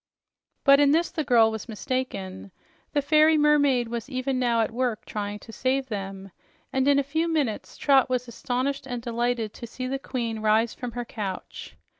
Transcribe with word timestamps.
But 0.63 0.79
in 0.79 0.93
this 0.93 1.11
the 1.11 1.23
girl 1.23 1.51
was 1.51 1.69
mistaken. 1.69 2.49
The 2.91 3.03
fairy 3.03 3.37
mermaid 3.37 3.87
was 3.87 4.09
even 4.09 4.39
now 4.39 4.61
at 4.61 4.71
work 4.71 5.05
trying 5.05 5.37
to 5.37 5.51
save 5.51 5.89
them, 5.89 6.31
and 6.73 6.87
in 6.87 6.97
a 6.97 7.03
few 7.03 7.27
minutes 7.27 7.77
Trot 7.77 8.09
was 8.09 8.27
astonished 8.27 8.87
and 8.87 9.03
delighted 9.03 9.53
to 9.53 9.67
see 9.67 9.85
the 9.85 9.99
queen 9.99 10.39
rise 10.39 10.73
from 10.73 10.93
her 10.93 11.05
couch. 11.05 11.77